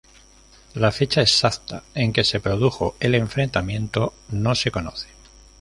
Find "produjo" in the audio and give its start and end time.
2.39-2.95